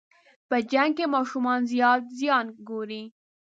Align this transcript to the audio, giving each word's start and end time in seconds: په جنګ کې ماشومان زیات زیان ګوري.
په 0.49 0.57
جنګ 0.71 0.91
کې 0.97 1.05
ماشومان 1.15 1.59
زیات 1.71 2.01
زیان 2.19 2.45
ګوري. 2.69 3.03